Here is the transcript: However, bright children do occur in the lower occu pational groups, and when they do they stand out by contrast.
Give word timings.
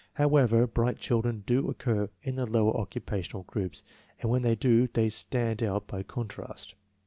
However, 0.13 0.65
bright 0.65 0.97
children 0.97 1.43
do 1.45 1.69
occur 1.69 2.09
in 2.23 2.35
the 2.35 2.47
lower 2.47 2.73
occu 2.73 2.99
pational 2.99 3.45
groups, 3.45 3.83
and 4.19 4.31
when 4.31 4.41
they 4.41 4.55
do 4.55 4.87
they 4.87 5.09
stand 5.09 5.61
out 5.61 5.85
by 5.85 6.01
contrast. 6.01 6.73